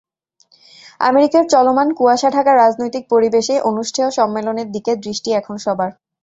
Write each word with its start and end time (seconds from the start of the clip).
আমেরিকার 0.99 1.43
চলমান 1.53 1.87
কুয়াশা 1.97 2.29
ঢাকা 2.31 2.51
রাজনৈতিক 2.55 3.03
পরিবেশে 3.09 3.55
অনুষ্ঠেয় 3.69 4.09
সম্মেলনের 4.17 4.67
দিকে 4.71 4.91
দৃষ্টি 5.05 5.29
এখন 5.33 5.55
সবার। 5.65 5.89